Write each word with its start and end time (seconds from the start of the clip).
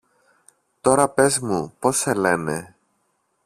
Τώρα 0.81 1.09
πες 1.09 1.39
μου 1.39 1.73
πώς 1.79 1.97
σε 1.99 2.13
λένε. 2.13 2.75